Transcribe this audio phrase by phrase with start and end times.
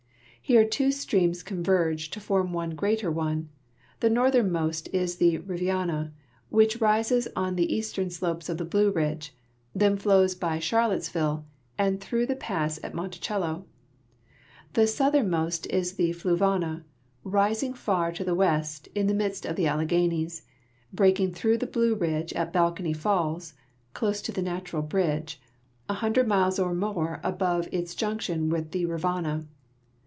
[0.43, 3.47] Here two streams converge to form one greater one;
[4.01, 6.11] the northern most is the Rivanna,
[6.49, 9.33] which rises on the eastern slopes of the Blue Ridge,
[9.73, 11.45] then flows by Charlottesville
[11.77, 13.65] and through the pass at Monticello;
[14.73, 16.83] the southernmost the Fluvanna,
[17.23, 20.41] rising far to the west in the midst of the Alleghanies,
[20.91, 23.53] breaking through the Blue Ridge at Balcony hills
[23.93, 25.39] (close to the Natural bridge),
[25.87, 29.47] a hundred miles or more above its junction with the Rivanna.